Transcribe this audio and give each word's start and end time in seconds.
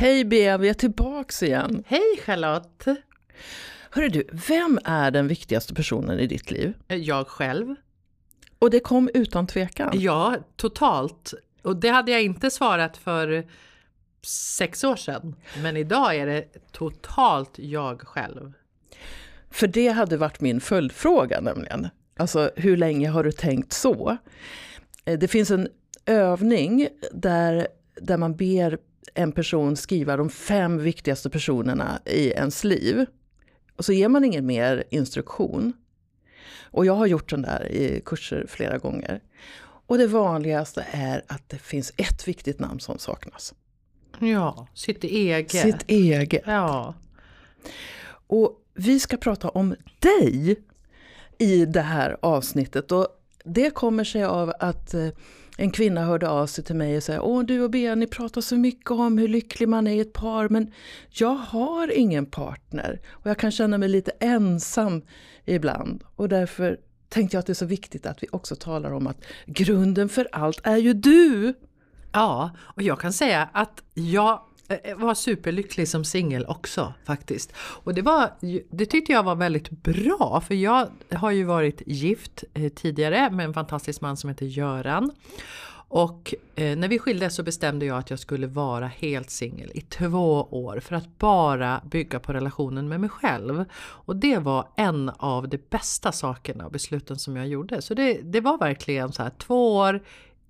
Hej 0.00 0.24
Bea, 0.24 0.58
vi 0.58 0.68
är 0.68 0.74
tillbaks 0.74 1.42
igen. 1.42 1.82
Hej 1.86 2.20
Charlotte! 2.24 2.86
Hörru 3.90 4.08
du, 4.08 4.28
vem 4.48 4.78
är 4.84 5.10
den 5.10 5.28
viktigaste 5.28 5.74
personen 5.74 6.18
i 6.18 6.26
ditt 6.26 6.50
liv? 6.50 6.74
Jag 6.88 7.26
själv. 7.26 7.74
Och 8.58 8.70
det 8.70 8.80
kom 8.80 9.10
utan 9.14 9.46
tvekan. 9.46 9.90
Ja, 9.94 10.36
totalt. 10.56 11.34
Och 11.62 11.76
det 11.76 11.88
hade 11.88 12.12
jag 12.12 12.22
inte 12.22 12.50
svarat 12.50 12.96
för 12.96 13.46
sex 14.56 14.84
år 14.84 14.96
sedan. 14.96 15.34
Men 15.62 15.76
idag 15.76 16.16
är 16.16 16.26
det 16.26 16.72
totalt 16.72 17.58
jag 17.58 18.00
själv. 18.00 18.52
För 19.50 19.66
det 19.66 19.88
hade 19.88 20.16
varit 20.16 20.40
min 20.40 20.60
följdfråga 20.60 21.40
nämligen. 21.40 21.88
Alltså 22.16 22.50
hur 22.56 22.76
länge 22.76 23.08
har 23.08 23.24
du 23.24 23.32
tänkt 23.32 23.72
så? 23.72 24.16
Eh, 25.04 25.18
det 25.18 25.28
finns 25.28 25.50
en 25.50 25.68
övning 26.06 26.88
där, 27.12 27.68
där 28.00 28.16
man 28.16 28.36
ber 28.36 28.78
en 29.14 29.32
person 29.32 29.76
skriva 29.76 30.16
de 30.16 30.30
fem 30.30 30.78
viktigaste 30.78 31.30
personerna 31.30 32.00
i 32.04 32.30
ens 32.30 32.64
liv. 32.64 33.06
Och 33.76 33.84
så 33.84 33.92
ger 33.92 34.08
man 34.08 34.24
ingen 34.24 34.46
mer 34.46 34.84
instruktion. 34.90 35.72
Och 36.70 36.86
jag 36.86 36.94
har 36.94 37.06
gjort 37.06 37.30
den 37.30 37.42
där 37.42 37.72
i 37.72 38.02
kurser 38.04 38.46
flera 38.48 38.78
gånger. 38.78 39.20
Och 39.86 39.98
det 39.98 40.06
vanligaste 40.06 40.86
är 40.90 41.24
att 41.26 41.48
det 41.48 41.58
finns 41.58 41.92
ett 41.96 42.28
viktigt 42.28 42.58
namn 42.58 42.80
som 42.80 42.98
saknas. 42.98 43.54
Ja, 44.18 44.66
sitt 44.74 45.04
eget. 45.04 45.50
Sitt 45.50 45.84
eget. 45.86 46.42
Ja. 46.46 46.94
Och 48.26 48.62
vi 48.74 49.00
ska 49.00 49.16
prata 49.16 49.48
om 49.48 49.74
dig 49.98 50.56
i 51.38 51.64
det 51.64 51.80
här 51.80 52.16
avsnittet. 52.22 52.92
Och 52.92 53.08
det 53.48 53.70
kommer 53.70 54.04
sig 54.04 54.24
av 54.24 54.52
att 54.60 54.94
eh, 54.94 55.08
en 55.56 55.70
kvinna 55.70 56.04
hörde 56.04 56.28
av 56.28 56.46
sig 56.46 56.64
till 56.64 56.76
mig 56.76 56.96
och 56.96 57.02
sa 57.02 57.20
Åh 57.20 57.42
du 57.42 57.62
och 57.62 57.70
Bea, 57.70 57.94
ni 57.94 58.06
pratar 58.06 58.40
så 58.40 58.56
mycket 58.56 58.90
om 58.90 59.18
hur 59.18 59.28
lycklig 59.28 59.68
man 59.68 59.86
är 59.86 59.92
i 59.92 60.00
ett 60.00 60.12
par 60.12 60.48
men 60.48 60.72
jag 61.08 61.34
har 61.34 61.92
ingen 61.92 62.26
partner 62.26 63.00
och 63.10 63.26
jag 63.26 63.38
kan 63.38 63.50
känna 63.50 63.78
mig 63.78 63.88
lite 63.88 64.10
ensam 64.20 65.02
ibland. 65.44 66.04
Och 66.16 66.28
därför 66.28 66.78
tänkte 67.08 67.36
jag 67.36 67.40
att 67.40 67.46
det 67.46 67.52
är 67.52 67.54
så 67.54 67.66
viktigt 67.66 68.06
att 68.06 68.22
vi 68.22 68.26
också 68.32 68.56
talar 68.56 68.92
om 68.92 69.06
att 69.06 69.24
grunden 69.46 70.08
för 70.08 70.28
allt 70.32 70.60
är 70.64 70.76
ju 70.76 70.92
du! 70.92 71.54
Ja, 72.12 72.50
och 72.58 72.82
jag 72.82 73.00
kan 73.00 73.12
säga 73.12 73.48
att 73.52 73.82
jag 73.94 74.40
Eh, 74.68 74.78
eh, 74.84 74.96
var 74.96 75.14
superlycklig 75.14 75.88
som 75.88 76.04
singel 76.04 76.46
också 76.46 76.94
faktiskt. 77.04 77.52
Och 77.56 77.94
det, 77.94 78.02
var, 78.02 78.30
det 78.70 78.86
tyckte 78.86 79.12
jag 79.12 79.22
var 79.22 79.34
väldigt 79.34 79.70
bra 79.70 80.42
för 80.46 80.54
jag 80.54 80.88
har 81.10 81.30
ju 81.30 81.44
varit 81.44 81.82
gift 81.86 82.44
eh, 82.54 82.72
tidigare 82.72 83.30
med 83.30 83.46
en 83.46 83.54
fantastisk 83.54 84.00
man 84.00 84.16
som 84.16 84.30
heter 84.30 84.46
Göran. 84.46 85.10
Och 85.90 86.34
eh, 86.54 86.76
när 86.76 86.88
vi 86.88 86.98
skildes 86.98 87.34
så 87.34 87.42
bestämde 87.42 87.86
jag 87.86 87.98
att 87.98 88.10
jag 88.10 88.18
skulle 88.18 88.46
vara 88.46 88.86
helt 88.86 89.30
singel 89.30 89.70
i 89.74 89.80
två 89.80 90.48
år 90.50 90.80
för 90.80 90.96
att 90.96 91.18
bara 91.18 91.80
bygga 91.84 92.20
på 92.20 92.32
relationen 92.32 92.88
med 92.88 93.00
mig 93.00 93.10
själv. 93.10 93.64
Och 93.78 94.16
det 94.16 94.38
var 94.38 94.68
en 94.76 95.08
av 95.08 95.48
de 95.48 95.58
bästa 95.70 96.12
sakerna 96.12 96.66
och 96.66 96.72
besluten 96.72 97.18
som 97.18 97.36
jag 97.36 97.48
gjorde. 97.48 97.82
Så 97.82 97.94
det, 97.94 98.20
det 98.22 98.40
var 98.40 98.58
verkligen 98.58 99.12
så 99.12 99.22
här 99.22 99.30
två 99.30 99.76
år 99.76 100.00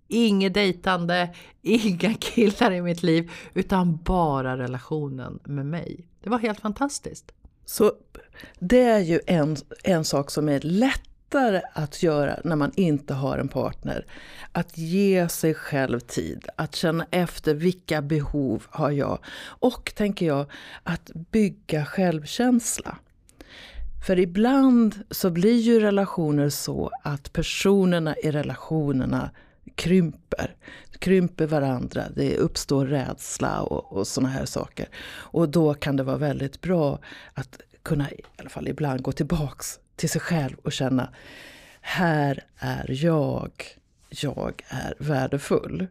Inget 0.08 0.54
dejtande, 0.54 1.34
inga 1.62 2.14
killar 2.14 2.72
i 2.72 2.82
mitt 2.82 3.02
liv, 3.02 3.30
utan 3.54 3.96
bara 3.96 4.58
relationen 4.58 5.38
med 5.44 5.66
mig. 5.66 6.04
Det 6.22 6.30
var 6.30 6.38
helt 6.38 6.60
fantastiskt. 6.60 7.32
Så 7.64 7.92
det 8.58 8.82
är 8.82 8.98
ju 8.98 9.20
en, 9.26 9.56
en 9.84 10.04
sak 10.04 10.30
som 10.30 10.48
är 10.48 10.60
lättare 10.60 11.60
att 11.72 12.02
göra 12.02 12.40
när 12.44 12.56
man 12.56 12.72
inte 12.74 13.14
har 13.14 13.38
en 13.38 13.48
partner. 13.48 14.06
Att 14.52 14.78
ge 14.78 15.28
sig 15.28 15.54
själv 15.54 16.00
tid, 16.00 16.46
att 16.56 16.74
känna 16.74 17.06
efter 17.10 17.54
vilka 17.54 18.02
behov 18.02 18.66
har 18.70 18.90
jag? 18.90 19.18
Och, 19.46 19.92
tänker 19.94 20.26
jag, 20.26 20.46
att 20.82 21.10
bygga 21.14 21.84
självkänsla. 21.84 22.98
För 24.06 24.18
ibland 24.18 25.04
så 25.10 25.30
blir 25.30 25.60
ju 25.60 25.80
relationer 25.80 26.48
så 26.48 26.90
att 27.02 27.32
personerna 27.32 28.16
i 28.16 28.30
relationerna 28.30 29.30
krymper. 29.74 30.56
Krymper 30.98 31.46
varandra, 31.46 32.04
det 32.16 32.36
uppstår 32.36 32.86
rädsla 32.86 33.62
och, 33.62 33.92
och 33.92 34.06
sådana 34.06 34.28
här 34.28 34.44
saker. 34.44 34.88
Och 35.08 35.48
då 35.48 35.74
kan 35.74 35.96
det 35.96 36.02
vara 36.02 36.16
väldigt 36.16 36.60
bra 36.60 36.98
att 37.34 37.60
kunna 37.82 38.10
i 38.10 38.20
alla 38.36 38.50
fall 38.50 38.68
ibland 38.68 39.02
gå 39.02 39.12
tillbaks 39.12 39.80
till 39.96 40.08
sig 40.08 40.20
själv 40.20 40.56
och 40.62 40.72
känna 40.72 41.08
här 41.80 42.44
är 42.58 43.04
jag. 43.04 43.50
Jag 44.10 44.62
är 44.68 44.94
värdefull. 44.98 45.86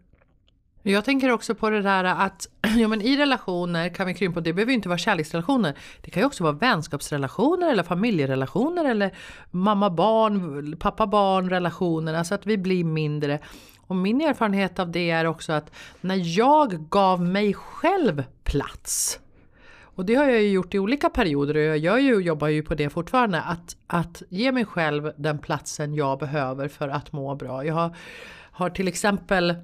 Jag 0.92 1.06
tänker 1.06 1.32
också 1.32 1.56
på 1.56 1.70
det 1.70 1.82
där 1.82 2.04
att 2.04 2.48
ja, 2.78 2.88
men 2.88 3.02
i 3.02 3.18
relationer 3.18 3.90
kan 3.90 4.08
vi 4.08 4.14
krympa, 4.14 4.42
det 4.42 4.54
behöver 4.54 4.72
ju 4.72 4.76
inte 4.76 4.90
vara 4.90 4.98
kärleksrelationer. 4.98 5.74
Det 6.02 6.12
kan 6.12 6.22
ju 6.22 6.28
också 6.28 6.44
vara 6.44 6.54
vänskapsrelationer 6.54 7.72
eller 7.72 7.84
familjerelationer 7.84 8.86
eller 8.86 9.16
mamma-barn, 9.52 10.78
pappa-barn 10.80 11.50
relationer. 11.50 12.14
Alltså 12.14 12.36
att 12.36 12.46
vi 12.46 12.58
blir 12.58 12.84
mindre. 12.84 13.40
Och 13.88 13.96
min 13.96 14.22
erfarenhet 14.22 14.80
av 14.80 14.92
det 14.92 15.10
är 15.10 15.26
också 15.26 15.54
att 15.54 15.72
när 16.02 16.38
jag 16.40 16.90
gav 16.90 17.22
mig 17.22 17.54
själv 17.54 18.24
plats 18.44 19.20
och 19.82 20.06
det 20.06 20.16
har 20.16 20.26
jag 20.26 20.42
ju 20.42 20.50
gjort 20.50 20.74
i 20.74 20.80
olika 20.80 21.10
perioder 21.10 21.56
och 21.56 21.62
jag 21.62 21.78
gör 21.78 21.98
ju, 21.98 22.20
jobbar 22.20 22.48
ju 22.48 22.64
på 22.64 22.76
det 22.76 22.90
fortfarande. 22.90 23.42
Att, 23.42 23.78
att 23.88 24.24
ge 24.30 24.52
mig 24.52 24.66
själv 24.66 25.12
den 25.18 25.40
platsen 25.40 25.94
jag 25.94 26.20
behöver 26.20 26.68
för 26.68 26.90
att 26.90 27.12
må 27.12 27.36
bra. 27.36 27.66
Jag 27.66 27.74
har, 27.74 27.96
har 28.52 28.70
till 28.70 28.88
exempel 28.88 29.56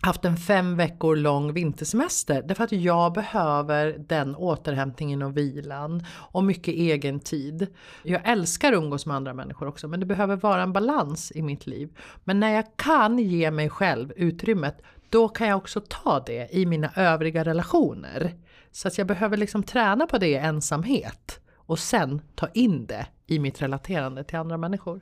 haft 0.00 0.24
en 0.24 0.36
fem 0.36 0.76
veckor 0.76 1.16
lång 1.16 1.52
vintersemester 1.52 2.42
därför 2.42 2.64
att 2.64 2.72
jag 2.72 3.12
behöver 3.12 3.98
den 3.98 4.36
återhämtningen 4.36 5.22
och 5.22 5.36
vilan 5.36 6.04
och 6.12 6.44
mycket 6.44 6.74
egen 6.74 7.20
tid. 7.20 7.66
Jag 8.02 8.28
älskar 8.28 8.72
att 8.72 8.78
umgås 8.78 9.06
med 9.06 9.16
andra 9.16 9.34
människor 9.34 9.68
också 9.68 9.88
men 9.88 10.00
det 10.00 10.06
behöver 10.06 10.36
vara 10.36 10.62
en 10.62 10.72
balans 10.72 11.32
i 11.34 11.42
mitt 11.42 11.66
liv. 11.66 11.98
Men 12.24 12.40
när 12.40 12.54
jag 12.54 12.64
kan 12.76 13.18
ge 13.18 13.50
mig 13.50 13.70
själv 13.70 14.12
utrymmet 14.16 14.82
då 15.08 15.28
kan 15.28 15.48
jag 15.48 15.56
också 15.56 15.80
ta 15.88 16.22
det 16.26 16.48
i 16.52 16.66
mina 16.66 16.90
övriga 16.96 17.44
relationer. 17.44 18.34
Så 18.72 18.88
att 18.88 18.98
jag 18.98 19.06
behöver 19.06 19.36
liksom 19.36 19.62
träna 19.62 20.06
på 20.06 20.18
det 20.18 20.28
i 20.28 20.34
ensamhet 20.34 21.40
och 21.56 21.78
sen 21.78 22.22
ta 22.34 22.48
in 22.48 22.86
det 22.86 23.06
i 23.26 23.38
mitt 23.38 23.62
relaterande 23.62 24.24
till 24.24 24.38
andra 24.38 24.56
människor. 24.56 25.00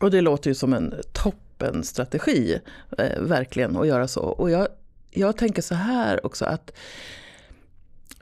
Och 0.00 0.10
det 0.10 0.20
låter 0.20 0.50
ju 0.50 0.54
som 0.54 0.72
en 0.72 0.94
topp 1.12 1.45
toppenstrategi, 1.58 2.60
eh, 2.98 3.20
verkligen, 3.20 3.76
att 3.76 3.86
göra 3.86 4.08
så. 4.08 4.20
Och 4.20 4.50
jag, 4.50 4.68
jag 5.10 5.36
tänker 5.36 5.62
så 5.62 5.74
här 5.74 6.26
också 6.26 6.44
att 6.44 6.72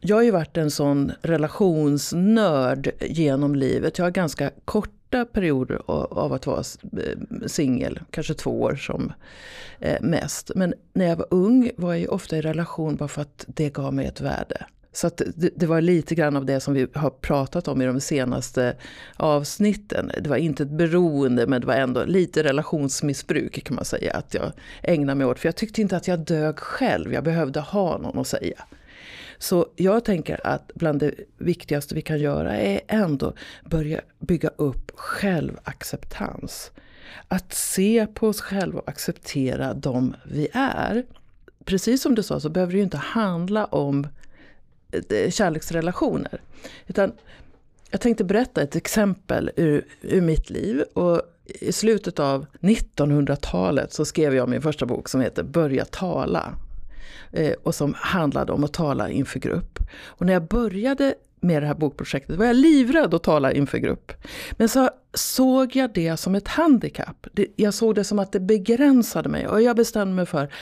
jag 0.00 0.16
har 0.16 0.22
ju 0.22 0.30
varit 0.30 0.56
en 0.56 0.70
sån 0.70 1.12
relationsnörd 1.22 2.90
genom 3.00 3.54
livet. 3.54 3.98
Jag 3.98 4.04
har 4.04 4.10
ganska 4.10 4.50
korta 4.64 5.24
perioder 5.24 5.82
av 5.86 6.32
att 6.32 6.46
vara 6.46 6.62
eh, 6.82 7.46
singel, 7.46 8.00
kanske 8.10 8.34
två 8.34 8.62
år 8.62 8.74
som 8.74 9.12
eh, 9.78 10.00
mest. 10.00 10.50
Men 10.54 10.74
när 10.92 11.06
jag 11.06 11.16
var 11.16 11.26
ung 11.30 11.70
var 11.76 11.94
jag 11.94 12.12
ofta 12.12 12.36
i 12.36 12.40
relation 12.40 12.96
bara 12.96 13.08
för 13.08 13.22
att 13.22 13.44
det 13.46 13.70
gav 13.70 13.94
mig 13.94 14.06
ett 14.06 14.20
värde. 14.20 14.66
Så 14.94 15.10
det, 15.34 15.50
det, 15.56 15.66
var 15.66 15.80
lite 15.80 16.14
grann 16.14 16.36
av 16.36 16.44
det 16.44 16.60
som 16.60 16.74
vi 16.74 16.86
har 16.94 17.10
pratat 17.10 17.68
om 17.68 17.82
i 17.82 17.86
de 17.86 18.00
senaste 18.00 18.76
avsnitten. 19.16 20.10
Det 20.20 20.30
var 20.30 20.36
inte 20.36 20.62
ett 20.62 20.70
beroende 20.70 21.46
men 21.46 21.60
det 21.60 21.66
var 21.66 21.74
ändå 21.74 22.04
lite 22.04 22.42
relationsmissbruk 22.42 23.64
kan 23.64 23.74
man 23.74 23.84
säga 23.84 24.12
att 24.12 24.34
jag 24.34 24.52
ägnade 24.82 25.18
mig 25.18 25.26
åt. 25.26 25.38
För 25.38 25.48
jag 25.48 25.56
tyckte 25.56 25.80
inte 25.80 25.96
att 25.96 26.08
jag 26.08 26.18
dög 26.18 26.58
själv, 26.58 27.12
jag 27.12 27.24
behövde 27.24 27.60
ha 27.60 27.98
någon 27.98 28.18
att 28.18 28.26
säga. 28.26 28.64
Så 29.38 29.66
jag 29.76 30.04
tänker 30.04 30.46
att 30.46 30.70
bland 30.74 31.00
det 31.00 31.14
viktigaste 31.38 31.94
vi 31.94 32.02
kan 32.02 32.18
göra 32.18 32.56
är 32.56 32.80
ändå 32.88 33.34
börja 33.64 34.00
bygga 34.18 34.48
upp 34.48 34.92
självacceptans. 34.94 36.70
Att 37.28 37.52
se 37.52 38.06
på 38.14 38.28
oss 38.28 38.40
själva 38.40 38.78
och 38.78 38.88
acceptera 38.88 39.74
dem 39.74 40.16
vi 40.24 40.48
är. 40.52 41.04
Precis 41.64 42.02
som 42.02 42.14
du 42.14 42.22
sa 42.22 42.40
så 42.40 42.48
behöver 42.48 42.72
det 42.72 42.78
ju 42.78 42.84
inte 42.84 42.96
handla 42.96 43.64
om 43.64 44.06
Eh, 45.08 45.30
kärleksrelationer. 45.30 46.40
Utan 46.86 47.12
jag 47.90 48.00
tänkte 48.00 48.24
berätta 48.24 48.62
ett 48.62 48.76
exempel 48.76 49.50
ur, 49.56 49.84
ur 50.02 50.20
mitt 50.20 50.50
liv. 50.50 50.82
Och 50.92 51.22
I 51.60 51.72
slutet 51.72 52.18
av 52.18 52.46
1900-talet 52.60 53.92
så 53.92 54.04
skrev 54.04 54.34
jag 54.34 54.48
min 54.48 54.62
första 54.62 54.86
bok 54.86 55.08
som 55.08 55.20
heter 55.20 55.42
Börja 55.42 55.84
tala. 55.84 56.54
eh, 57.32 57.52
och 57.62 57.74
som 57.74 57.94
handlade 57.98 58.52
om 58.52 58.64
att 58.64 58.72
tala 58.72 59.10
inför 59.10 59.40
grupp. 59.40 59.78
Och 60.04 60.26
när 60.26 60.32
jag 60.32 60.48
började 60.48 61.14
med 61.40 61.62
det 61.62 61.66
här 61.66 61.74
bokprojektet 61.74 62.36
var 62.36 62.46
jag 62.46 62.56
livrädd 62.56 63.14
att 63.14 63.22
tala 63.22 63.52
inför 63.52 63.78
grupp. 63.78 64.12
Men 64.52 64.68
så 64.68 64.90
såg 65.14 65.76
jag 65.76 65.92
det 65.94 66.16
som 66.16 66.34
ett 66.34 66.48
handikapp. 66.48 67.26
Jag 67.56 67.74
såg 67.74 67.94
det 67.94 68.04
som 68.04 68.18
att 68.18 68.32
det 68.32 68.40
begränsade 68.40 69.28
mig 69.28 69.48
och 69.48 69.62
jag 69.62 69.76
bestämde 69.76 70.14
mig 70.14 70.26
för 70.26 70.52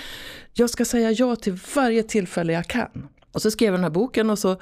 jag 0.52 0.70
ska 0.70 0.84
säga 0.84 1.10
ja 1.10 1.36
till 1.36 1.58
varje 1.74 2.02
tillfälle 2.02 2.52
jag 2.52 2.66
kan. 2.66 3.08
Och 3.32 3.42
så 3.42 3.50
skrev 3.50 3.66
jag 3.66 3.74
den 3.74 3.84
här 3.84 3.90
boken 3.90 4.30
och 4.30 4.38
så 4.38 4.56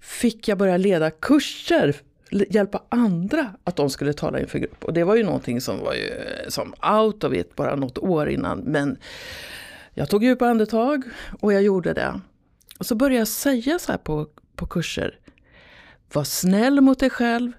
fick 0.00 0.48
jag 0.48 0.58
börja 0.58 0.76
leda 0.76 1.10
kurser 1.10 1.96
hjälpa 2.30 2.82
andra 2.88 3.54
att 3.64 3.76
de 3.76 3.90
skulle 3.90 4.12
tala 4.12 4.40
inför 4.40 4.58
grupp. 4.58 4.84
Och 4.84 4.92
det 4.92 5.04
var 5.04 5.16
ju 5.16 5.22
någonting 5.22 5.60
som 5.60 5.78
var 5.78 5.94
ju 5.94 6.10
som 6.48 6.74
out 6.98 7.24
of 7.24 7.34
it 7.34 7.56
bara 7.56 7.76
något 7.76 7.98
år 7.98 8.28
innan. 8.28 8.58
Men 8.58 8.96
jag 9.94 10.10
tog 10.10 10.24
djupa 10.24 10.48
andetag 10.48 11.02
och 11.40 11.52
jag 11.52 11.62
gjorde 11.62 11.92
det. 11.92 12.20
Och 12.78 12.86
så 12.86 12.94
började 12.94 13.18
jag 13.18 13.28
säga 13.28 13.78
så 13.78 13.92
här 13.92 13.98
på, 13.98 14.26
på 14.56 14.66
kurser. 14.66 15.18
Var 16.12 16.24
snäll 16.24 16.80
mot 16.80 16.98
dig 16.98 17.10
själv. 17.10 17.52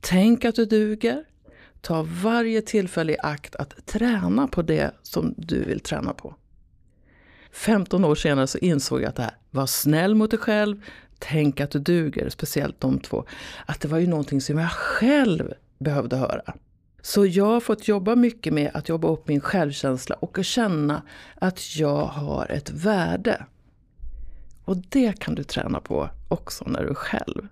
Tänk 0.00 0.44
att 0.44 0.54
du 0.54 0.64
duger. 0.64 1.24
Ta 1.80 2.06
varje 2.22 2.62
tillfälle 2.62 3.12
i 3.12 3.16
akt 3.22 3.56
att 3.56 3.86
träna 3.86 4.48
på 4.48 4.62
det 4.62 4.90
som 5.02 5.34
du 5.36 5.64
vill 5.64 5.80
träna 5.80 6.14
på. 6.14 6.34
15 7.52 8.04
år 8.04 8.14
senare 8.14 8.46
så 8.46 8.58
insåg 8.58 9.02
jag 9.02 9.08
att 9.08 9.16
det 9.16 9.22
här, 9.22 9.36
var 9.50 9.66
snäll 9.66 10.14
mot 10.14 10.30
dig 10.30 10.40
själv, 10.40 10.82
tänk 11.18 11.60
att 11.60 11.70
du 11.70 11.78
duger, 11.78 12.28
speciellt 12.28 12.80
de 12.80 13.00
två. 13.00 13.24
Att 13.66 13.80
det 13.80 13.88
var 13.88 13.98
ju 13.98 14.06
någonting 14.06 14.40
som 14.40 14.58
jag 14.58 14.70
själv 14.70 15.52
behövde 15.78 16.16
höra. 16.16 16.54
Så 17.02 17.26
jag 17.26 17.44
har 17.44 17.60
fått 17.60 17.88
jobba 17.88 18.16
mycket 18.16 18.52
med 18.52 18.70
att 18.74 18.88
jobba 18.88 19.08
upp 19.08 19.28
min 19.28 19.40
självkänsla 19.40 20.16
och 20.16 20.38
att 20.38 20.46
känna 20.46 21.02
att 21.34 21.76
jag 21.76 22.04
har 22.04 22.46
ett 22.50 22.70
värde. 22.70 23.46
Och 24.64 24.76
det 24.76 25.20
kan 25.20 25.34
du 25.34 25.44
träna 25.44 25.80
på 25.80 26.08
också 26.28 26.64
när 26.64 26.82
du 26.82 26.90
är 26.90 26.94
själv. 26.94 27.48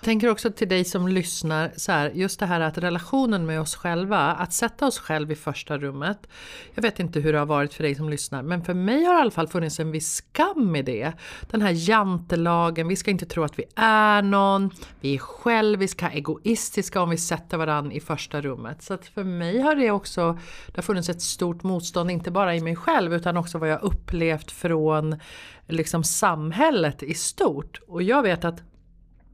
Jag 0.00 0.04
tänker 0.04 0.30
också 0.30 0.50
till 0.50 0.68
dig 0.68 0.84
som 0.84 1.08
lyssnar, 1.08 1.72
så 1.76 1.92
här, 1.92 2.10
just 2.10 2.40
det 2.40 2.46
här 2.46 2.60
att 2.60 2.78
relationen 2.78 3.46
med 3.46 3.60
oss 3.60 3.76
själva, 3.76 4.18
att 4.18 4.52
sätta 4.52 4.86
oss 4.86 4.98
själv 4.98 5.32
i 5.32 5.34
första 5.34 5.78
rummet. 5.78 6.26
Jag 6.74 6.82
vet 6.82 7.00
inte 7.00 7.20
hur 7.20 7.32
det 7.32 7.38
har 7.38 7.46
varit 7.46 7.74
för 7.74 7.82
dig 7.82 7.94
som 7.94 8.08
lyssnar, 8.08 8.42
men 8.42 8.64
för 8.64 8.74
mig 8.74 9.04
har 9.04 9.12
det 9.12 9.18
i 9.18 9.20
alla 9.20 9.30
fall 9.30 9.48
funnits 9.48 9.80
en 9.80 9.90
viss 9.90 10.12
skam 10.12 10.76
i 10.76 10.82
det. 10.82 11.12
Den 11.50 11.62
här 11.62 11.70
jantelagen, 11.88 12.88
vi 12.88 12.96
ska 12.96 13.10
inte 13.10 13.26
tro 13.26 13.44
att 13.44 13.58
vi 13.58 13.64
är 13.76 14.22
någon, 14.22 14.70
vi 15.00 15.14
är 15.14 15.18
själviska, 15.18 16.10
egoistiska 16.10 17.02
om 17.02 17.10
vi 17.10 17.18
sätter 17.18 17.56
varandra 17.56 17.92
i 17.92 18.00
första 18.00 18.40
rummet. 18.40 18.82
Så 18.82 18.94
att 18.94 19.06
för 19.06 19.24
mig 19.24 19.60
har 19.60 19.74
det 19.74 19.90
också 19.90 20.38
det 20.66 20.76
har 20.76 20.82
funnits 20.82 21.08
ett 21.08 21.22
stort 21.22 21.62
motstånd, 21.62 22.10
inte 22.10 22.30
bara 22.30 22.56
i 22.56 22.60
mig 22.60 22.76
själv 22.76 23.14
utan 23.14 23.36
också 23.36 23.58
vad 23.58 23.68
jag 23.68 23.82
upplevt 23.82 24.50
från 24.50 25.20
liksom 25.68 26.04
samhället 26.04 27.02
i 27.02 27.14
stort. 27.14 27.80
Och 27.86 28.02
jag 28.02 28.22
vet 28.22 28.44
att 28.44 28.62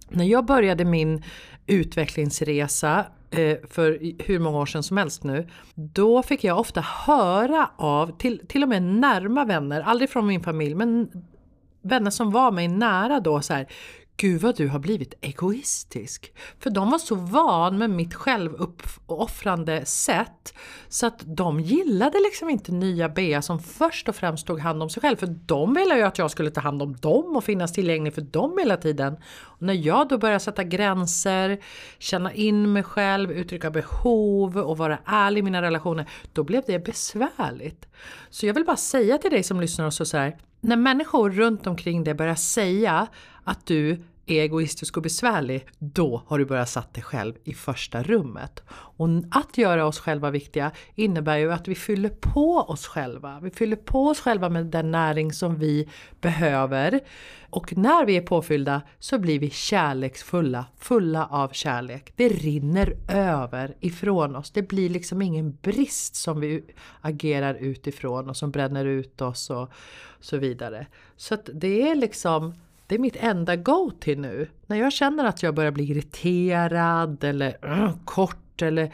när 0.08 0.24
jag 0.24 0.46
började 0.46 0.84
min 0.84 1.22
utvecklingsresa 1.66 3.06
eh, 3.30 3.56
för 3.70 3.98
hur 4.22 4.38
många 4.38 4.58
år 4.58 4.66
sedan 4.66 4.82
som 4.82 4.96
helst 4.96 5.24
nu. 5.24 5.48
Då 5.74 6.22
fick 6.22 6.44
jag 6.44 6.58
ofta 6.58 6.80
höra 6.80 7.70
av, 7.76 8.18
till, 8.18 8.46
till 8.48 8.62
och 8.62 8.68
med 8.68 8.82
närma 8.82 9.44
vänner, 9.44 9.80
aldrig 9.80 10.10
från 10.10 10.26
min 10.26 10.42
familj, 10.42 10.74
men 10.74 11.08
vänner 11.82 12.10
som 12.10 12.30
var 12.30 12.50
mig 12.50 12.68
nära 12.68 13.20
då 13.20 13.40
så 13.40 13.54
här. 13.54 13.66
Gud 14.18 14.40
vad 14.40 14.56
du 14.56 14.68
har 14.68 14.78
blivit 14.78 15.14
egoistisk. 15.20 16.32
För 16.58 16.70
de 16.70 16.90
var 16.90 16.98
så 16.98 17.14
van 17.14 17.78
med 17.78 17.90
mitt 17.90 18.14
självuppoffrande 18.14 19.84
sätt 19.84 20.54
så 20.88 21.06
att 21.06 21.22
de 21.24 21.60
gillade 21.60 22.18
liksom 22.18 22.50
inte 22.50 22.72
nya 22.72 23.08
Bea 23.08 23.42
som 23.42 23.58
först 23.58 24.08
och 24.08 24.16
främst 24.16 24.46
tog 24.46 24.60
hand 24.60 24.82
om 24.82 24.90
sig 24.90 25.00
själv. 25.00 25.16
För 25.16 25.26
de 25.26 25.74
ville 25.74 25.96
ju 25.96 26.02
att 26.02 26.18
jag 26.18 26.30
skulle 26.30 26.50
ta 26.50 26.60
hand 26.60 26.82
om 26.82 26.96
dem 26.96 27.36
och 27.36 27.44
finnas 27.44 27.72
tillgänglig 27.72 28.14
för 28.14 28.22
dem 28.22 28.58
hela 28.58 28.76
tiden. 28.76 29.16
Och 29.40 29.62
när 29.62 29.74
jag 29.74 30.08
då 30.08 30.18
började 30.18 30.40
sätta 30.40 30.64
gränser, 30.64 31.58
känna 31.98 32.32
in 32.32 32.72
mig 32.72 32.82
själv, 32.82 33.30
uttrycka 33.32 33.70
behov 33.70 34.58
och 34.58 34.78
vara 34.78 34.98
ärlig 35.04 35.38
i 35.38 35.42
mina 35.42 35.62
relationer, 35.62 36.08
då 36.32 36.44
blev 36.44 36.62
det 36.66 36.78
besvärligt. 36.78 37.88
Så 38.30 38.46
jag 38.46 38.54
vill 38.54 38.64
bara 38.64 38.76
säga 38.76 39.18
till 39.18 39.30
dig 39.30 39.42
som 39.42 39.60
lyssnar 39.60 39.86
och 39.86 39.94
så 39.94 40.16
här, 40.16 40.36
när 40.66 40.76
människor 40.76 41.30
runt 41.30 41.66
omkring 41.66 42.04
dig 42.04 42.14
börjar 42.14 42.34
säga 42.34 43.06
att 43.44 43.66
du 43.66 44.02
egoistisk 44.26 44.96
och 44.96 45.02
besvärlig, 45.02 45.66
då 45.78 46.22
har 46.26 46.38
du 46.38 46.44
börjat 46.44 46.68
satt 46.68 46.94
dig 46.94 47.02
själv 47.02 47.34
i 47.44 47.54
första 47.54 48.02
rummet. 48.02 48.62
Och 48.68 49.08
att 49.30 49.58
göra 49.58 49.86
oss 49.86 49.98
själva 49.98 50.30
viktiga 50.30 50.72
innebär 50.94 51.36
ju 51.36 51.52
att 51.52 51.68
vi 51.68 51.74
fyller 51.74 52.08
på 52.08 52.56
oss 52.56 52.86
själva. 52.86 53.40
Vi 53.42 53.50
fyller 53.50 53.76
på 53.76 54.06
oss 54.06 54.20
själva 54.20 54.48
med 54.48 54.66
den 54.66 54.90
näring 54.90 55.32
som 55.32 55.58
vi 55.58 55.88
behöver. 56.20 57.00
Och 57.50 57.76
när 57.76 58.06
vi 58.06 58.16
är 58.16 58.22
påfyllda 58.22 58.82
så 58.98 59.18
blir 59.18 59.38
vi 59.38 59.50
kärleksfulla, 59.50 60.66
fulla 60.78 61.26
av 61.26 61.48
kärlek. 61.48 62.12
Det 62.16 62.28
rinner 62.28 62.96
över 63.08 63.76
ifrån 63.80 64.36
oss. 64.36 64.50
Det 64.50 64.62
blir 64.62 64.88
liksom 64.88 65.22
ingen 65.22 65.58
brist 65.62 66.16
som 66.16 66.40
vi 66.40 66.64
agerar 67.00 67.54
utifrån 67.54 68.28
och 68.28 68.36
som 68.36 68.50
bränner 68.50 68.84
ut 68.84 69.20
oss 69.20 69.50
och 69.50 69.70
så 70.20 70.36
vidare. 70.36 70.86
Så 71.16 71.34
att 71.34 71.48
det 71.54 71.90
är 71.90 71.94
liksom 71.94 72.54
det 72.86 72.94
är 72.94 72.98
mitt 72.98 73.16
enda 73.16 73.56
go-till 73.56 74.20
nu. 74.20 74.48
När 74.66 74.76
jag 74.76 74.92
känner 74.92 75.24
att 75.24 75.42
jag 75.42 75.54
börjar 75.54 75.70
bli 75.70 75.84
irriterad 75.84 77.24
eller 77.24 77.58
uh, 77.64 77.96
kort 78.04 78.62
eller 78.62 78.92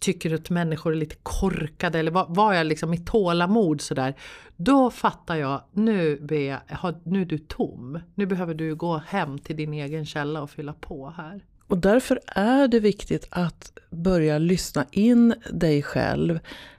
tycker 0.00 0.34
att 0.34 0.50
människor 0.50 0.92
är 0.92 0.96
lite 0.96 1.16
korkade 1.22 1.98
eller 1.98 2.10
vad, 2.10 2.34
vad 2.34 2.56
jag 2.56 2.66
liksom 2.66 2.94
i 2.94 2.98
tålamod 2.98 3.80
sådär. 3.80 4.14
Då 4.56 4.90
fattar 4.90 5.36
jag, 5.36 5.62
nu, 5.72 6.20
Bea, 6.20 6.60
nu 7.04 7.20
är 7.20 7.24
du 7.24 7.38
tom. 7.38 8.00
Nu 8.14 8.26
behöver 8.26 8.54
du 8.54 8.74
gå 8.74 8.96
hem 8.96 9.38
till 9.38 9.56
din 9.56 9.74
egen 9.74 10.06
källa 10.06 10.42
och 10.42 10.50
fylla 10.50 10.72
på 10.72 11.12
här. 11.16 11.44
Och 11.66 11.78
därför 11.78 12.20
är 12.26 12.68
det 12.68 12.80
viktigt 12.80 13.26
att 13.30 13.72
börja 13.90 14.38
lyssna 14.38 14.86
in 14.90 15.34
dig 15.52 15.82
själv. 15.82 16.38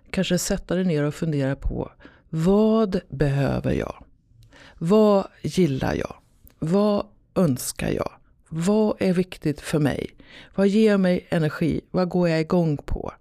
Kanske 0.10 0.38
sätta 0.38 0.76
dig 0.76 0.86
ner 0.86 1.04
och 1.04 1.16
fundera 1.16 1.56
på 1.56 1.92
vad 2.30 3.00
behöver 3.10 3.72
jag? 3.72 4.04
Vad 4.78 5.28
gillar 5.42 5.94
jag? 5.94 6.19
Vad 6.60 7.06
önskar 7.36 7.90
jag? 7.90 8.12
Vad 8.50 8.96
är 9.00 9.14
viktigt 9.14 9.62
för 9.62 9.80
mig? 9.80 10.10
Vad 10.56 10.68
ger 10.68 10.98
mig 10.98 11.28
energi? 11.30 11.82
Vad 11.92 12.10
går 12.10 12.30
jag 12.30 12.42
igång 12.42 12.78
på? 12.78 13.14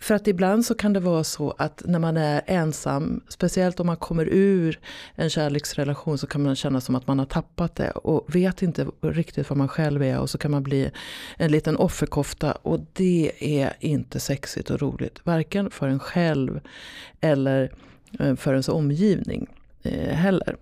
För 0.00 0.14
att 0.14 0.28
ibland 0.28 0.66
så 0.66 0.74
kan 0.74 0.92
det 0.92 1.00
vara 1.00 1.24
så 1.24 1.54
att 1.58 1.82
när 1.84 1.98
man 1.98 2.16
är 2.16 2.42
ensam, 2.46 3.20
speciellt 3.28 3.80
om 3.80 3.86
man 3.86 3.96
kommer 3.96 4.28
ur 4.28 4.80
en 5.14 5.30
kärleksrelation 5.30 6.18
så 6.18 6.26
kan 6.26 6.42
man 6.42 6.56
känna 6.56 6.80
som 6.80 6.94
att 6.94 7.06
man 7.06 7.18
har 7.18 7.26
tappat 7.26 7.76
det 7.76 7.90
och 7.90 8.34
vet 8.34 8.62
inte 8.62 8.86
riktigt 9.00 9.50
vad 9.50 9.56
man 9.56 9.68
själv 9.68 10.02
är 10.02 10.18
och 10.18 10.30
så 10.30 10.38
kan 10.38 10.50
man 10.50 10.62
bli 10.62 10.90
en 11.36 11.52
liten 11.52 11.76
offerkofta 11.76 12.52
och 12.52 12.80
det 12.92 13.32
är 13.40 13.72
inte 13.80 14.20
sexigt 14.20 14.70
och 14.70 14.80
roligt. 14.82 15.20
Varken 15.24 15.70
för 15.70 15.88
en 15.88 15.98
själv 15.98 16.60
eller 17.20 17.72
eh, 18.18 18.34
för 18.34 18.52
ens 18.52 18.68
omgivning 18.68 19.46
eh, 19.82 20.14
heller. 20.14 20.56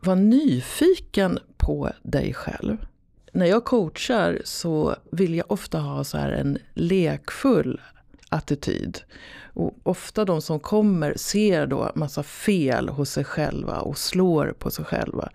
Var 0.00 0.16
nyfiken 0.16 1.38
på 1.56 1.90
dig 2.02 2.34
själv. 2.34 2.76
När 3.32 3.46
jag 3.46 3.64
coachar 3.64 4.40
så 4.44 4.96
vill 5.12 5.34
jag 5.34 5.52
ofta 5.52 5.78
ha 5.78 6.04
så 6.04 6.18
här 6.18 6.30
en 6.30 6.58
lekfull 6.74 7.80
attityd. 8.28 9.00
Och 9.54 9.74
ofta 9.82 10.24
de 10.24 10.42
som 10.42 10.60
kommer 10.60 11.14
ser 11.16 11.66
då 11.66 11.92
massa 11.94 12.22
fel 12.22 12.88
hos 12.88 13.10
sig 13.10 13.24
själva 13.24 13.80
och 13.80 13.98
slår 13.98 14.54
på 14.58 14.70
sig 14.70 14.84
själva. 14.84 15.30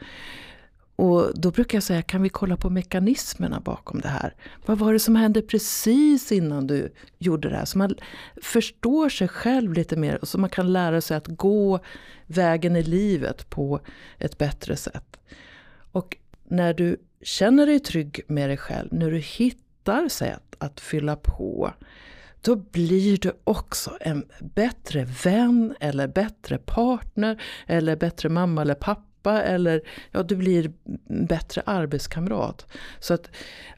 Och 0.96 1.40
då 1.40 1.52
brukar 1.52 1.76
jag 1.76 1.84
säga, 1.84 2.02
kan 2.02 2.22
vi 2.22 2.30
kolla 2.30 2.58
på 2.58 2.70
mekanismerna 2.70 3.60
bakom 3.60 4.02
det 4.02 4.08
här? 4.08 4.36
Vad 4.66 4.80
var 4.80 4.94
det 4.94 5.00
som 5.00 5.16
hände 5.16 5.42
precis 5.42 6.32
innan 6.32 6.68
du 6.68 6.94
gjorde 7.18 7.50
det 7.50 7.56
här? 7.56 7.66
Så 7.66 7.78
man 7.78 7.96
förstår 8.42 9.10
sig 9.10 9.28
själv 9.28 9.74
lite 9.74 9.96
mer 9.96 10.18
och 10.22 10.28
så 10.28 10.38
man 10.38 10.50
kan 10.50 10.74
lära 10.74 11.02
sig 11.02 11.18
att 11.18 11.28
gå 11.28 11.80
vägen 12.28 12.76
i 12.76 12.84
livet 12.84 13.50
på 13.50 13.80
ett 14.18 14.38
bättre 14.38 14.76
sätt. 14.76 15.20
Och 15.92 16.18
när 16.44 16.74
du 16.74 16.98
känner 17.22 17.66
dig 17.66 17.80
trygg 17.80 18.22
med 18.28 18.50
dig 18.50 18.58
själv, 18.58 18.90
när 18.92 19.12
du 19.12 19.18
hittar 19.18 20.08
sätt 20.08 20.56
att 20.58 20.80
fylla 20.80 21.16
på, 21.16 21.74
då 22.42 22.56
blir 22.56 23.18
du 23.18 23.32
också 23.44 23.98
en 24.02 24.26
bättre 24.42 25.06
vän 25.24 25.76
eller 25.80 26.08
bättre 26.08 26.58
partner 26.58 27.42
eller 27.68 27.96
bättre 27.96 28.30
mamma 28.30 28.62
eller 28.62 28.76
pappa 28.76 29.13
eller 29.32 29.82
ja, 30.12 30.24
du 30.24 30.36
blir 30.36 30.72
bättre 31.28 31.62
arbetskamrat. 31.66 32.66
Så 33.00 33.14
att, 33.14 33.30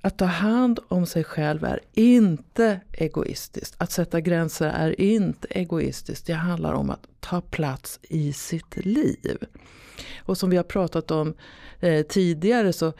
att 0.01 0.17
ta 0.17 0.25
hand 0.25 0.79
om 0.87 1.05
sig 1.05 1.23
själv 1.23 1.63
är 1.63 1.79
inte 1.93 2.79
egoistiskt. 2.91 3.75
Att 3.77 3.91
sätta 3.91 4.21
gränser 4.21 4.67
är 4.67 5.01
inte 5.01 5.47
egoistiskt. 5.49 6.27
Det 6.27 6.33
handlar 6.33 6.73
om 6.73 6.89
att 6.89 7.07
ta 7.19 7.41
plats 7.41 7.99
i 8.01 8.33
sitt 8.33 8.85
liv. 8.85 9.37
Och 10.17 10.37
som 10.37 10.49
vi 10.49 10.57
har 10.57 10.63
pratat 10.63 11.11
om 11.11 11.33
eh, 11.79 12.05
tidigare 12.05 12.73
så 12.73 12.93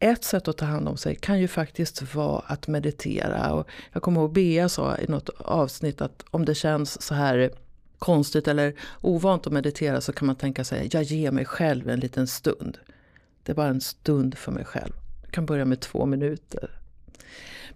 ett 0.00 0.24
sätt 0.24 0.48
att 0.48 0.56
ta 0.56 0.64
hand 0.64 0.88
om 0.88 0.96
sig 0.96 1.14
kan 1.14 1.40
ju 1.40 1.48
faktiskt 1.48 2.14
vara 2.14 2.42
att 2.46 2.68
meditera. 2.68 3.52
Och 3.52 3.68
jag 3.92 4.02
kommer 4.02 4.20
ihåg 4.20 4.32
Bea 4.32 4.68
sa 4.68 4.98
i 4.98 5.06
något 5.06 5.28
avsnitt 5.38 6.00
att 6.00 6.24
om 6.30 6.44
det 6.44 6.54
känns 6.54 7.02
så 7.02 7.14
här 7.14 7.50
konstigt 8.00 8.48
eller 8.48 8.74
ovant 9.00 9.46
att 9.46 9.52
meditera 9.52 10.00
så 10.00 10.12
kan 10.12 10.26
man 10.26 10.36
tänka 10.36 10.64
sig 10.64 10.88
jag 10.92 11.02
ger 11.02 11.30
mig 11.30 11.44
själv 11.44 11.88
en 11.88 12.00
liten 12.00 12.26
stund. 12.26 12.78
Det 13.42 13.52
är 13.52 13.56
bara 13.56 13.68
en 13.68 13.80
stund 13.80 14.38
för 14.38 14.52
mig 14.52 14.64
själv. 14.64 14.92
Jag 15.22 15.30
kan 15.30 15.46
börja 15.46 15.64
med 15.64 15.80
två 15.80 16.06
minuter. 16.06 16.80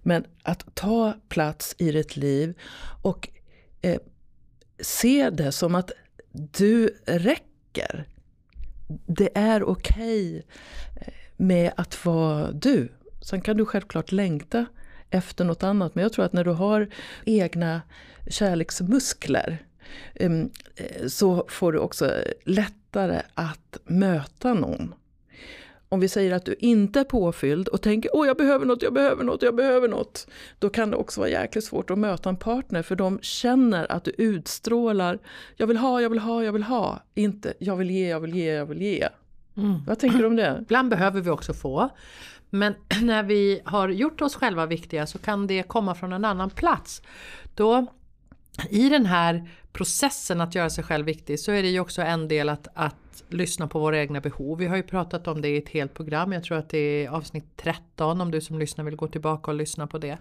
Men 0.02 0.24
att 0.42 0.74
ta 0.74 1.14
plats 1.28 1.74
i 1.78 1.92
ditt 1.92 2.16
liv 2.16 2.54
och 3.02 3.28
eh, 3.80 3.98
se 4.80 5.30
det 5.30 5.52
som 5.52 5.74
att 5.74 5.90
du 6.30 6.98
räcker. 7.06 8.08
Det 9.06 9.30
är 9.34 9.62
okej 9.62 10.36
okay 10.36 10.42
med 11.36 11.72
att 11.76 12.04
vara 12.04 12.52
du. 12.52 12.92
Sen 13.20 13.40
kan 13.40 13.56
du 13.56 13.64
självklart 13.66 14.12
längta 14.12 14.66
efter 15.10 15.44
något 15.44 15.62
annat. 15.62 15.94
Men 15.94 16.02
jag 16.02 16.12
tror 16.12 16.24
att 16.24 16.32
när 16.32 16.44
du 16.44 16.50
har 16.50 16.88
egna 17.24 17.82
kärleksmuskler 18.26 19.66
så 21.08 21.46
får 21.48 21.72
du 21.72 21.78
också 21.78 22.10
lättare 22.44 23.22
att 23.34 23.78
möta 23.84 24.54
någon. 24.54 24.94
Om 25.88 26.00
vi 26.00 26.08
säger 26.08 26.34
att 26.34 26.44
du 26.44 26.56
inte 26.58 27.00
är 27.00 27.04
påfylld 27.04 27.68
och 27.68 27.82
tänker 27.82 28.10
åh 28.14 28.26
jag 28.26 28.36
behöver 28.36 28.66
något, 28.66 28.82
jag 28.82 28.92
behöver 28.92 29.24
något, 29.24 29.42
jag 29.42 29.54
behöver 29.54 29.88
något. 29.88 30.26
Då 30.58 30.70
kan 30.70 30.90
det 30.90 30.96
också 30.96 31.20
vara 31.20 31.30
jäkligt 31.30 31.64
svårt 31.64 31.90
att 31.90 31.98
möta 31.98 32.28
en 32.28 32.36
partner 32.36 32.82
för 32.82 32.96
de 32.96 33.18
känner 33.22 33.92
att 33.92 34.04
du 34.04 34.10
utstrålar 34.18 35.18
jag 35.56 35.66
vill 35.66 35.76
ha, 35.76 36.02
jag 36.02 36.10
vill 36.10 36.18
ha, 36.18 36.44
jag 36.44 36.52
vill 36.52 36.62
ha. 36.62 37.02
Inte 37.14 37.54
jag 37.58 37.76
vill 37.76 37.90
ge, 37.90 38.08
jag 38.08 38.20
vill 38.20 38.34
ge, 38.34 38.52
jag 38.52 38.66
vill 38.66 38.82
ge. 38.82 39.08
Mm. 39.56 39.84
Vad 39.86 39.98
tänker 39.98 40.18
du 40.18 40.26
om 40.26 40.36
det? 40.36 40.58
Ibland 40.62 40.90
behöver 40.90 41.20
vi 41.20 41.30
också 41.30 41.54
få. 41.54 41.90
Men 42.50 42.74
när 43.02 43.22
vi 43.22 43.60
har 43.64 43.88
gjort 43.88 44.20
oss 44.20 44.34
själva 44.34 44.66
viktiga 44.66 45.06
så 45.06 45.18
kan 45.18 45.46
det 45.46 45.62
komma 45.62 45.94
från 45.94 46.12
en 46.12 46.24
annan 46.24 46.50
plats. 46.50 47.02
Då 47.54 47.86
i 48.70 48.88
den 48.88 49.06
här 49.06 49.48
processen 49.72 50.40
att 50.40 50.54
göra 50.54 50.70
sig 50.70 50.84
själv 50.84 51.06
viktig 51.06 51.40
så 51.40 51.52
är 51.52 51.62
det 51.62 51.68
ju 51.68 51.80
också 51.80 52.02
en 52.02 52.28
del 52.28 52.48
att, 52.48 52.68
att 52.74 53.24
lyssna 53.28 53.68
på 53.68 53.78
våra 53.78 53.98
egna 53.98 54.20
behov. 54.20 54.58
Vi 54.58 54.66
har 54.66 54.76
ju 54.76 54.82
pratat 54.82 55.28
om 55.28 55.42
det 55.42 55.48
i 55.48 55.56
ett 55.56 55.68
helt 55.68 55.94
program. 55.94 56.32
Jag 56.32 56.44
tror 56.44 56.58
att 56.58 56.68
det 56.68 56.78
är 56.78 57.08
avsnitt 57.08 57.44
13 57.56 58.20
om 58.20 58.30
du 58.30 58.40
som 58.40 58.58
lyssnar 58.58 58.84
vill 58.84 58.96
gå 58.96 59.08
tillbaka 59.08 59.50
och 59.50 59.56
lyssna 59.56 59.86
på 59.86 59.98
det. 59.98 60.18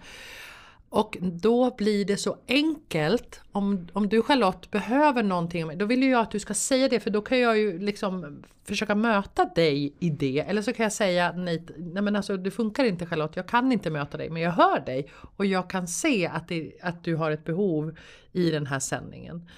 Och 0.94 1.18
då 1.22 1.76
blir 1.78 2.06
det 2.06 2.18
så 2.18 2.38
enkelt. 2.48 3.42
Om, 3.52 3.88
om 3.94 4.10
du 4.10 4.22
Charlotte 4.22 4.72
behöver 4.72 5.24
någonting, 5.24 5.78
då 5.78 5.86
vill 5.86 6.04
ju 6.04 6.10
jag 6.10 6.22
att 6.22 6.32
du 6.32 6.40
ska 6.40 6.54
säga 6.54 6.90
det 6.90 7.00
för 7.00 7.10
då 7.10 7.22
kan 7.22 7.40
jag 7.40 7.58
ju 7.58 7.80
liksom 7.80 8.44
försöka 8.64 8.96
möta 8.96 9.46
dig 9.46 9.94
i 10.00 10.10
det. 10.10 10.40
Eller 10.40 10.62
så 10.62 10.74
kan 10.74 10.84
jag 10.84 10.94
säga 10.94 11.34
nej, 11.36 11.66
nej 11.78 12.04
men 12.04 12.16
alltså 12.16 12.38
det 12.38 12.52
funkar 12.52 12.84
inte 12.84 13.06
Charlotte, 13.06 13.36
jag 13.36 13.48
kan 13.48 13.72
inte 13.72 13.90
möta 13.90 14.18
dig 14.18 14.30
men 14.30 14.42
jag 14.42 14.52
hör 14.52 14.80
dig. 14.80 15.10
Och 15.36 15.46
jag 15.46 15.70
kan 15.70 15.88
se 15.88 16.28
att, 16.28 16.48
det, 16.48 16.72
att 16.82 17.04
du 17.04 17.16
har 17.16 17.32
ett 17.32 17.46
behov 17.46 17.98
i 18.32 18.52
den 18.52 18.66
här 18.66 18.80
sändningen. 18.80 19.50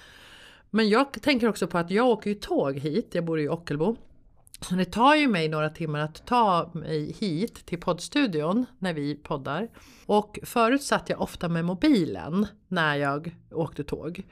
Men 0.70 0.88
jag 0.88 1.12
tänker 1.12 1.48
också 1.48 1.66
på 1.66 1.78
att 1.78 1.90
jag 1.90 2.06
åker 2.06 2.30
ju 2.30 2.36
tåg 2.36 2.78
hit, 2.78 3.08
jag 3.12 3.24
bor 3.24 3.40
i 3.40 3.48
Ockelbo. 3.48 3.96
Så 4.60 4.74
det 4.74 4.84
tar 4.84 5.14
ju 5.14 5.28
mig 5.28 5.48
några 5.48 5.70
timmar 5.70 6.00
att 6.00 6.26
ta 6.26 6.70
mig 6.74 7.12
hit 7.12 7.66
till 7.66 7.80
poddstudion 7.80 8.66
när 8.78 8.94
vi 8.94 9.14
poddar. 9.14 9.68
Och 10.06 10.38
förut 10.42 10.82
satt 10.82 11.08
jag 11.08 11.20
ofta 11.20 11.48
med 11.48 11.64
mobilen 11.64 12.46
när 12.68 12.96
jag 12.96 13.36
åkte 13.50 13.84
tåg. 13.84 14.22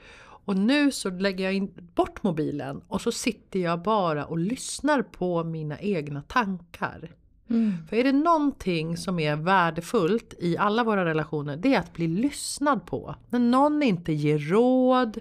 Och 0.46 0.56
nu 0.56 0.92
så 0.92 1.10
lägger 1.10 1.44
jag 1.44 1.54
in, 1.54 1.90
bort 1.94 2.22
mobilen 2.22 2.82
och 2.88 3.00
så 3.00 3.12
sitter 3.12 3.60
jag 3.60 3.82
bara 3.82 4.24
och 4.26 4.38
lyssnar 4.38 5.02
på 5.02 5.44
mina 5.44 5.80
egna 5.80 6.22
tankar. 6.22 7.10
Mm. 7.50 7.74
För 7.88 7.96
är 7.96 8.04
det 8.04 8.12
någonting 8.12 8.96
som 8.96 9.18
är 9.18 9.36
värdefullt 9.36 10.34
i 10.38 10.56
alla 10.58 10.84
våra 10.84 11.04
relationer, 11.04 11.56
det 11.56 11.74
är 11.74 11.78
att 11.78 11.92
bli 11.92 12.06
lyssnad 12.06 12.86
på. 12.86 13.14
När 13.30 13.38
någon 13.38 13.82
inte 13.82 14.12
ger 14.12 14.38
råd, 14.38 15.18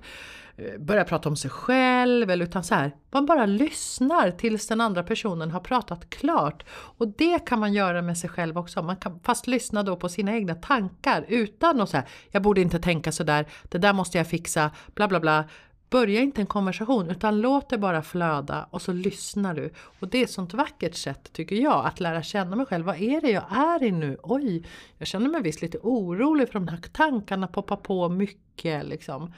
eh, 0.55 0.79
börjar 0.79 1.03
prata 1.03 1.29
om 1.29 1.35
sig 1.35 1.51
själv 1.51 2.29
eller 2.29 2.45
utan 2.45 2.63
så 2.63 2.75
här, 2.75 2.91
man 3.11 3.25
bara 3.25 3.45
lyssnar 3.45 4.31
tills 4.31 4.67
den 4.67 4.81
andra 4.81 5.03
personen 5.03 5.51
har 5.51 5.59
pratat 5.59 6.09
klart. 6.09 6.63
Och 6.71 7.07
det 7.07 7.39
kan 7.39 7.59
man 7.59 7.73
göra 7.73 8.01
med 8.01 8.17
sig 8.17 8.29
själv 8.29 8.57
också, 8.57 8.81
man 8.81 8.97
kan 8.97 9.19
fast 9.19 9.47
lyssna 9.47 9.83
då 9.83 9.95
på 9.95 10.09
sina 10.09 10.33
egna 10.33 10.55
tankar 10.55 11.25
utan 11.27 11.81
att 11.81 11.89
säga 11.89 12.03
jag 12.31 12.41
borde 12.41 12.61
inte 12.61 12.79
tänka 12.79 13.11
så 13.11 13.23
där, 13.23 13.45
det 13.63 13.77
där 13.77 13.93
måste 13.93 14.17
jag 14.17 14.27
fixa, 14.27 14.71
bla 14.93 15.07
bla 15.07 15.19
bla. 15.19 15.45
Börja 15.93 16.21
inte 16.21 16.41
en 16.41 16.47
konversation 16.47 17.09
utan 17.09 17.41
låt 17.41 17.69
det 17.69 17.77
bara 17.77 18.01
flöda 18.01 18.67
och 18.69 18.81
så 18.81 18.93
lyssnar 18.93 19.53
du. 19.53 19.73
Och 19.99 20.07
det 20.07 20.17
är 20.17 20.23
ett 20.23 20.31
sånt 20.31 20.53
vackert 20.53 20.95
sätt 20.95 21.33
tycker 21.33 21.55
jag 21.55 21.85
att 21.85 21.99
lära 21.99 22.23
känna 22.23 22.55
mig 22.55 22.65
själv. 22.65 22.85
Vad 22.85 23.01
är 23.01 23.21
det 23.21 23.29
jag 23.31 23.43
är 23.51 23.83
i 23.83 23.91
nu? 23.91 24.17
Oj, 24.23 24.65
jag 24.97 25.07
känner 25.07 25.29
mig 25.29 25.41
visst 25.41 25.61
lite 25.61 25.77
orolig 25.77 26.47
för 26.47 26.53
de 26.53 26.67
här 26.67 26.77
tankarna 26.93 27.47
poppar 27.47 27.75
på 27.75 28.09
mycket 28.09 28.85
liksom. 28.85 29.33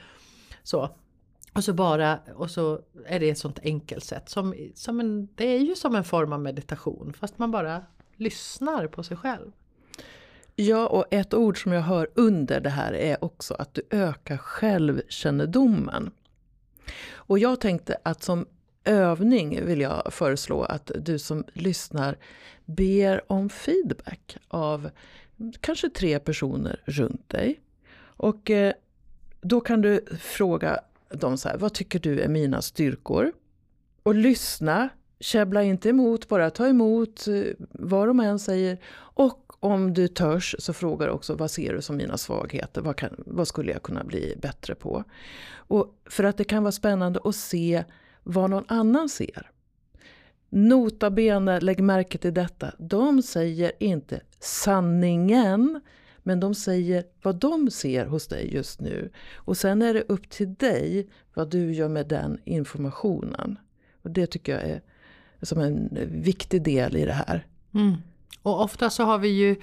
Så. 0.62 0.90
Och 1.52 1.64
så 1.64 1.72
bara, 1.72 2.18
och 2.34 2.50
så 2.50 2.80
är 3.06 3.20
det 3.20 3.30
ett 3.30 3.38
sånt 3.38 3.58
enkelt 3.62 4.04
sätt. 4.04 4.28
Som, 4.28 4.54
som 4.74 5.00
en, 5.00 5.28
det 5.34 5.46
är 5.46 5.58
ju 5.58 5.74
som 5.74 5.94
en 5.94 6.04
form 6.04 6.32
av 6.32 6.40
meditation 6.40 7.12
fast 7.20 7.38
man 7.38 7.50
bara 7.50 7.82
lyssnar 8.16 8.86
på 8.86 9.02
sig 9.02 9.16
själv. 9.16 9.52
Ja, 10.54 10.86
och 10.86 11.04
ett 11.10 11.34
ord 11.34 11.62
som 11.62 11.72
jag 11.72 11.82
hör 11.82 12.08
under 12.14 12.60
det 12.60 12.70
här 12.70 12.92
är 12.92 13.24
också 13.24 13.54
att 13.54 13.74
du 13.74 13.82
ökar 13.90 14.36
självkännedomen. 14.36 16.10
Och 17.26 17.38
jag 17.38 17.60
tänkte 17.60 17.96
att 18.02 18.22
som 18.22 18.46
övning 18.84 19.66
vill 19.66 19.80
jag 19.80 20.12
föreslå 20.12 20.62
att 20.62 20.90
du 21.00 21.18
som 21.18 21.44
lyssnar 21.52 22.18
ber 22.64 23.32
om 23.32 23.48
feedback 23.48 24.36
av 24.48 24.90
kanske 25.60 25.90
tre 25.90 26.18
personer 26.18 26.82
runt 26.84 27.28
dig. 27.28 27.60
Och 27.98 28.50
eh, 28.50 28.72
då 29.40 29.60
kan 29.60 29.80
du 29.80 30.04
fråga 30.20 30.80
dem 31.10 31.38
så 31.38 31.48
här, 31.48 31.58
vad 31.58 31.74
tycker 31.74 31.98
du 31.98 32.20
är 32.20 32.28
mina 32.28 32.62
styrkor? 32.62 33.32
Och 34.02 34.14
lyssna, 34.14 34.88
käbbla 35.20 35.62
inte 35.62 35.88
emot, 35.88 36.28
bara 36.28 36.50
ta 36.50 36.66
emot 36.66 37.28
eh, 37.28 37.42
vad 37.72 38.08
de 38.08 38.20
än 38.20 38.38
säger. 38.38 38.78
Och 38.96 39.45
om 39.60 39.94
du 39.94 40.08
törs 40.08 40.56
så 40.58 40.72
frågar 40.72 41.08
också, 41.08 41.34
vad 41.34 41.50
ser 41.50 41.72
du 41.74 41.82
som 41.82 41.96
mina 41.96 42.16
svagheter? 42.16 42.80
Vad, 42.80 42.96
kan, 42.96 43.14
vad 43.26 43.48
skulle 43.48 43.72
jag 43.72 43.82
kunna 43.82 44.04
bli 44.04 44.34
bättre 44.42 44.74
på? 44.74 45.04
Och 45.54 46.00
för 46.04 46.24
att 46.24 46.36
det 46.36 46.44
kan 46.44 46.62
vara 46.62 46.72
spännande 46.72 47.20
att 47.24 47.36
se 47.36 47.84
vad 48.22 48.50
någon 48.50 48.64
annan 48.68 49.08
ser. 49.08 49.50
Nota 50.48 51.10
bene, 51.10 51.60
lägg 51.60 51.80
märke 51.80 52.18
till 52.18 52.34
detta. 52.34 52.72
De 52.78 53.22
säger 53.22 53.72
inte 53.78 54.20
sanningen 54.40 55.80
men 56.26 56.40
de 56.40 56.54
säger 56.54 57.04
vad 57.22 57.36
de 57.36 57.70
ser 57.70 58.06
hos 58.06 58.26
dig 58.26 58.54
just 58.54 58.80
nu. 58.80 59.10
Och 59.34 59.56
sen 59.56 59.82
är 59.82 59.94
det 59.94 60.02
upp 60.02 60.30
till 60.30 60.54
dig 60.54 61.08
vad 61.34 61.50
du 61.50 61.72
gör 61.72 61.88
med 61.88 62.08
den 62.08 62.38
informationen. 62.44 63.58
Och 64.02 64.10
det 64.10 64.26
tycker 64.26 64.52
jag 64.52 64.62
är 64.62 64.80
som 65.42 65.58
en 65.58 65.98
viktig 66.10 66.62
del 66.62 66.96
i 66.96 67.04
det 67.04 67.12
här. 67.12 67.46
Mm. 67.74 67.94
Och 68.42 68.62
ofta 68.62 68.90
så 68.90 69.04
har 69.04 69.18
vi 69.18 69.28
ju 69.28 69.56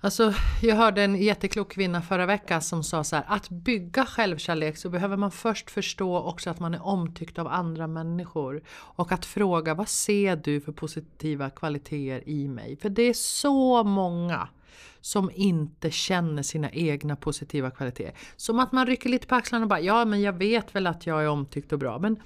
Alltså, 0.00 0.34
jag 0.62 0.76
hörde 0.76 1.02
en 1.02 1.22
jätteklok 1.22 1.72
kvinna 1.72 2.02
förra 2.02 2.26
veckan 2.26 2.62
som 2.62 2.84
sa 2.84 3.04
så 3.04 3.16
här, 3.16 3.24
att 3.28 3.48
bygga 3.48 4.06
självkärlek 4.06 4.76
så 4.76 4.88
behöver 4.88 5.16
man 5.16 5.30
först 5.30 5.70
förstå 5.70 6.18
också 6.18 6.50
att 6.50 6.60
man 6.60 6.74
är 6.74 6.86
omtyckt 6.86 7.38
av 7.38 7.46
andra 7.48 7.86
människor. 7.86 8.62
Och 8.70 9.12
att 9.12 9.26
fråga, 9.26 9.74
vad 9.74 9.88
ser 9.88 10.36
du 10.36 10.60
för 10.60 10.72
positiva 10.72 11.50
kvaliteter 11.50 12.28
i 12.28 12.48
mig? 12.48 12.76
För 12.76 12.88
det 12.88 13.02
är 13.02 13.14
så 13.14 13.84
många 13.84 14.48
som 15.00 15.30
inte 15.34 15.90
känner 15.90 16.42
sina 16.42 16.70
egna 16.70 17.16
positiva 17.16 17.70
kvaliteter. 17.70 18.12
Som 18.36 18.58
att 18.58 18.72
man 18.72 18.86
rycker 18.86 19.08
lite 19.08 19.26
på 19.26 19.34
axlarna 19.34 19.64
och 19.64 19.68
bara, 19.68 19.80
ja 19.80 20.04
men 20.04 20.20
jag 20.20 20.32
vet 20.32 20.74
väl 20.74 20.86
att 20.86 21.06
jag 21.06 21.22
är 21.22 21.28
omtyckt 21.28 21.72
och 21.72 21.78
bra. 21.78 21.98
Men, 21.98 22.16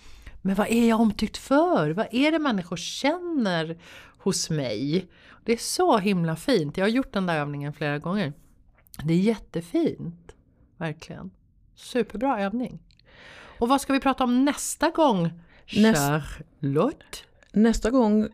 men 0.42 0.54
vad 0.54 0.68
är 0.68 0.88
jag 0.88 1.00
omtyckt 1.00 1.36
för? 1.36 1.90
Vad 1.90 2.06
är 2.10 2.32
det 2.32 2.38
människor 2.38 2.76
känner 2.76 3.78
hos 4.22 4.50
mig? 4.50 5.08
Det 5.44 5.52
är 5.52 5.56
så 5.56 5.98
himla 5.98 6.36
fint. 6.36 6.76
Jag 6.76 6.84
har 6.84 6.90
gjort 6.90 7.12
den 7.12 7.26
där 7.26 7.38
övningen 7.38 7.72
flera 7.72 7.98
gånger. 7.98 8.32
Det 9.04 9.14
är 9.14 9.18
jättefint. 9.18 10.34
Verkligen. 10.76 11.30
Superbra 11.74 12.40
övning. 12.40 12.78
Och 13.58 13.68
vad 13.68 13.80
ska 13.80 13.92
vi 13.92 14.00
prata 14.00 14.24
om 14.24 14.44
nästa 14.44 14.90
gång? 14.90 15.30
Charlotte? 15.66 17.24
Nästa 17.52 17.90
gång 17.90 18.28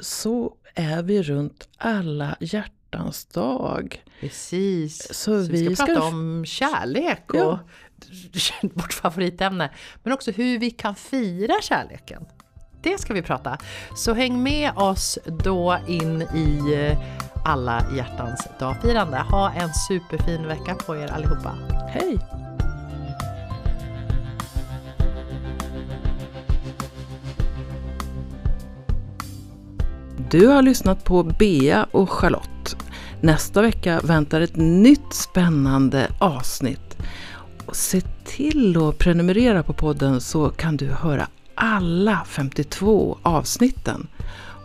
så 0.00 0.56
är 0.74 1.02
vi 1.02 1.22
runt 1.22 1.68
alla 1.76 2.36
hjärtan 2.40 2.74
hjärtans 2.94 3.24
dag. 3.24 4.04
Precis. 4.20 5.06
Så, 5.08 5.14
så 5.14 5.50
vi, 5.52 5.64
ska, 5.64 5.76
ska 5.76 5.86
prata 5.86 6.02
om 6.02 6.44
kärlek 6.46 7.34
och 7.34 7.36
ja. 7.36 7.58
vårt 8.62 8.92
favoritämne. 8.92 9.70
Men 10.02 10.12
också 10.12 10.30
hur 10.30 10.58
vi 10.58 10.70
kan 10.70 10.94
fira 10.94 11.54
kärleken. 11.62 12.26
Det 12.84 13.00
ska 13.00 13.14
vi 13.14 13.22
prata. 13.22 13.58
Så 13.96 14.14
häng 14.14 14.42
med 14.42 14.72
oss 14.76 15.18
då 15.26 15.78
in 15.86 16.22
i 16.22 16.74
eh, 16.74 16.98
alla 17.44 17.86
hjärtans 17.96 18.48
dagfirande. 18.60 19.16
Ha 19.16 19.52
en 19.52 19.74
superfin 19.88 20.46
vecka 20.46 20.74
på 20.74 20.96
er 20.96 21.12
allihopa. 21.12 21.54
Hej! 21.88 22.18
Du 30.30 30.46
har 30.46 30.62
lyssnat 30.62 31.04
på 31.04 31.22
Bea 31.22 31.86
och 31.90 32.10
Charlotte 32.10 32.54
Nästa 33.24 33.62
vecka 33.62 34.00
väntar 34.04 34.40
ett 34.40 34.56
nytt 34.56 35.14
spännande 35.14 36.08
avsnitt. 36.18 36.96
Och 37.66 37.76
se 37.76 38.00
till 38.24 38.76
att 38.76 38.98
prenumerera 38.98 39.62
på 39.62 39.72
podden 39.72 40.20
så 40.20 40.48
kan 40.48 40.76
du 40.76 40.86
höra 40.86 41.28
alla 41.54 42.24
52 42.26 43.18
avsnitten. 43.22 44.06